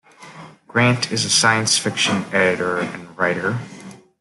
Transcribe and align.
Grant 0.67 1.11
is 1.11 1.25
a 1.25 1.29
science 1.29 1.77
fiction 1.77 2.25
editor 2.33 2.79
and 2.79 3.15
writer. 3.15 3.59